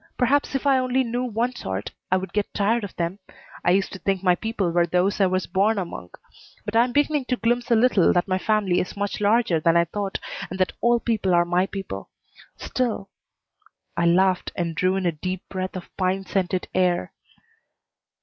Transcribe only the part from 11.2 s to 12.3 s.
are my people.